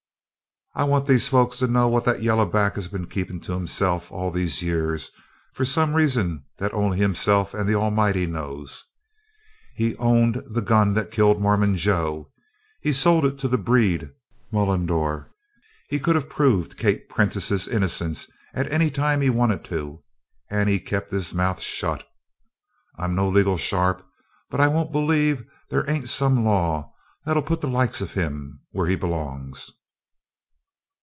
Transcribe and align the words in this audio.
"I 0.73 0.85
want 0.85 1.05
these 1.05 1.27
folks 1.27 1.57
to 1.59 1.67
know 1.67 1.89
what 1.89 2.05
that 2.05 2.23
yella 2.23 2.45
back 2.45 2.75
has 2.75 2.87
been 2.87 3.05
keepin' 3.05 3.41
to 3.41 3.51
himself 3.51 4.09
all 4.09 4.31
these 4.31 4.61
years 4.61 5.11
for 5.51 5.65
some 5.65 5.95
reason 5.95 6.45
that 6.59 6.73
only 6.73 6.97
himself 6.97 7.53
and 7.53 7.67
the 7.67 7.75
Almighty 7.75 8.25
knows. 8.25 8.85
He 9.75 9.97
owned 9.97 10.41
the 10.49 10.61
gun 10.61 10.93
that 10.93 11.11
killed 11.11 11.41
Mormon 11.41 11.75
Joe! 11.75 12.31
He 12.79 12.93
sold 12.93 13.25
it 13.25 13.37
to 13.39 13.49
the 13.49 13.57
'breed,' 13.57 14.11
Mullendore! 14.49 15.31
He 15.89 15.99
could 15.99 16.15
have 16.15 16.29
proved 16.29 16.77
Kate 16.77 17.09
Prentiss's 17.09 17.67
innocence 17.67 18.31
any 18.55 18.89
time 18.89 19.19
he 19.19 19.29
wanted 19.29 19.65
to 19.65 20.01
and 20.49 20.69
he 20.69 20.79
kept 20.79 21.11
his 21.11 21.33
mouth 21.33 21.59
shut! 21.59 22.07
I'm 22.97 23.13
no 23.13 23.27
legal 23.27 23.57
sharp, 23.57 24.07
but 24.49 24.61
I 24.61 24.69
won't 24.69 24.93
believe 24.93 25.43
there 25.69 25.87
ain't 25.89 26.07
some 26.07 26.45
law 26.45 26.93
that'll 27.25 27.43
put 27.43 27.59
the 27.59 27.67
likes 27.67 28.01
o' 28.01 28.05
him 28.05 28.61
where 28.71 28.87
he 28.87 28.95
belongs." 28.95 29.69